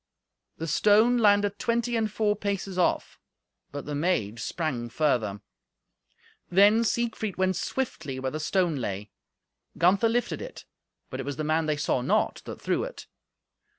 The 0.57 0.65
stone 0.65 1.19
landed 1.19 1.59
twenty 1.59 1.95
and 1.95 2.11
four 2.11 2.35
paces 2.35 2.75
off; 2.75 3.19
but 3.71 3.85
the 3.85 3.93
maid 3.93 4.39
sprang 4.39 4.89
further. 4.89 5.41
Then 6.49 6.83
Siegfried 6.83 7.37
went 7.37 7.55
swiftly 7.55 8.19
where 8.19 8.31
the 8.31 8.39
stone 8.39 8.77
lay. 8.77 9.11
Gunther 9.77 10.09
lifted 10.09 10.41
it, 10.41 10.65
but 11.11 11.19
it 11.19 11.25
was 11.27 11.35
the 11.35 11.43
man 11.43 11.67
they 11.67 11.77
saw 11.77 12.01
not 12.01 12.41
that 12.45 12.59
threw 12.59 12.83
it. 12.83 13.05